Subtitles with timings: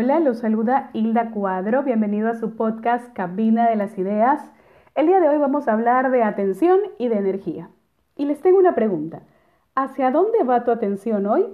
[0.00, 1.82] Hola, los saluda Hilda Cuadro.
[1.82, 4.48] Bienvenido a su podcast Cabina de las Ideas.
[4.94, 7.68] El día de hoy vamos a hablar de atención y de energía.
[8.14, 9.22] Y les tengo una pregunta.
[9.74, 11.46] ¿Hacia dónde va tu atención hoy?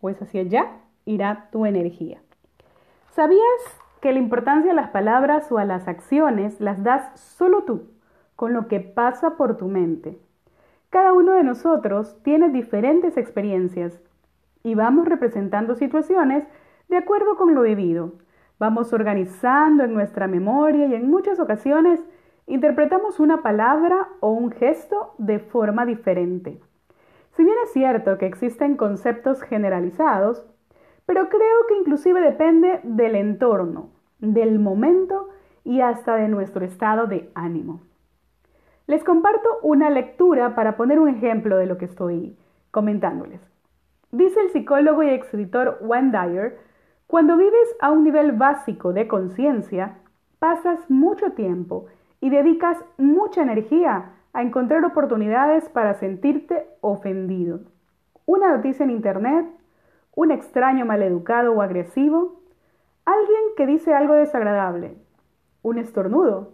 [0.00, 0.66] Pues hacia allá
[1.04, 2.18] irá tu energía.
[3.12, 3.40] ¿Sabías
[4.00, 7.84] que la importancia a las palabras o a las acciones las das solo tú,
[8.34, 10.18] con lo que pasa por tu mente?
[10.88, 14.00] Cada uno de nosotros tiene diferentes experiencias
[14.64, 16.44] y vamos representando situaciones
[16.90, 18.14] de acuerdo con lo vivido.
[18.58, 22.04] Vamos organizando en nuestra memoria y en muchas ocasiones
[22.46, 26.60] interpretamos una palabra o un gesto de forma diferente.
[27.36, 30.44] Si bien es cierto que existen conceptos generalizados,
[31.06, 35.28] pero creo que inclusive depende del entorno, del momento
[35.62, 37.82] y hasta de nuestro estado de ánimo.
[38.88, 42.36] Les comparto una lectura para poner un ejemplo de lo que estoy
[42.72, 43.40] comentándoles.
[44.10, 46.10] Dice el psicólogo y escritor Wayne
[47.10, 49.96] cuando vives a un nivel básico de conciencia,
[50.38, 51.86] pasas mucho tiempo
[52.20, 57.62] y dedicas mucha energía a encontrar oportunidades para sentirte ofendido.
[58.26, 59.44] Una noticia en Internet,
[60.14, 62.42] un extraño maleducado o agresivo,
[63.04, 64.94] alguien que dice algo desagradable,
[65.62, 66.52] un estornudo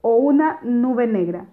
[0.00, 1.46] o una nube negra.